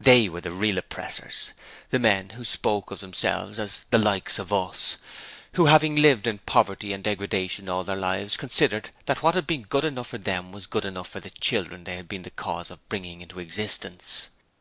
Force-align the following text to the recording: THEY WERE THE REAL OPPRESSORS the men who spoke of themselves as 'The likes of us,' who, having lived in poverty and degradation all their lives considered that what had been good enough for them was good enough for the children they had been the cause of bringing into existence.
THEY 0.00 0.28
WERE 0.28 0.40
THE 0.40 0.50
REAL 0.50 0.78
OPPRESSORS 0.78 1.52
the 1.90 2.00
men 2.00 2.30
who 2.30 2.44
spoke 2.44 2.90
of 2.90 2.98
themselves 2.98 3.56
as 3.60 3.82
'The 3.90 3.98
likes 4.00 4.40
of 4.40 4.52
us,' 4.52 4.96
who, 5.52 5.66
having 5.66 5.94
lived 5.94 6.26
in 6.26 6.38
poverty 6.38 6.92
and 6.92 7.04
degradation 7.04 7.68
all 7.68 7.84
their 7.84 7.94
lives 7.94 8.36
considered 8.36 8.90
that 9.06 9.22
what 9.22 9.36
had 9.36 9.46
been 9.46 9.62
good 9.62 9.84
enough 9.84 10.08
for 10.08 10.18
them 10.18 10.50
was 10.50 10.66
good 10.66 10.84
enough 10.84 11.08
for 11.10 11.20
the 11.20 11.30
children 11.30 11.84
they 11.84 11.94
had 11.94 12.08
been 12.08 12.22
the 12.22 12.30
cause 12.30 12.72
of 12.72 12.84
bringing 12.88 13.20
into 13.20 13.38
existence. 13.38 14.26